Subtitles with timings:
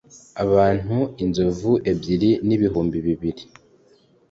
[0.43, 3.43] abantu inzovu ebyiri n ibihumbi bibiri